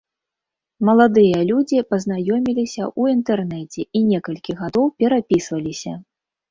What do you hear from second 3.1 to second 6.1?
інтэрнэце і некалькі гадоў перапісваліся.